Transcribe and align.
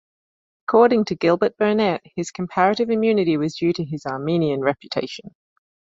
According 0.67 1.05
to 1.05 1.15
Gilbert 1.15 1.57
Burnet, 1.57 2.01
his 2.15 2.31
comparative 2.31 2.89
immunity 2.89 3.37
was 3.37 3.55
due 3.57 3.71
to 3.73 3.85
his 3.85 4.03
Arminian 4.07 4.61
reputation. 4.61 5.35